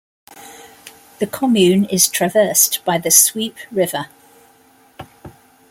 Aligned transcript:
The 1.19 1.27
commune 1.27 1.85
is 1.85 2.07
traversed 2.07 2.83
by 2.83 2.97
the 2.97 3.09
Suippe 3.09 3.55
river. 3.71 4.07